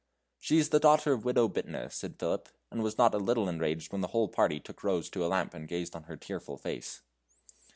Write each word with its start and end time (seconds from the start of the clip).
"She 0.39 0.57
is 0.57 0.69
the 0.69 0.79
daughter 0.79 1.13
of 1.13 1.25
Widow 1.25 1.47
Bittner," 1.47 1.91
said 1.91 2.17
Philip; 2.17 2.49
and 2.71 2.81
was 2.81 2.97
not 2.97 3.13
a 3.13 3.19
little 3.19 3.47
enraged 3.47 3.91
when 3.91 4.01
the 4.01 4.07
whole 4.07 4.29
party 4.29 4.59
took 4.59 4.83
Rose 4.83 5.11
to 5.11 5.23
a 5.23 5.27
lamp 5.29 5.53
and 5.53 5.67
gazed 5.67 5.95
on 5.95 6.05
her 6.05 6.17
tearful 6.17 6.57
face. 6.57 7.03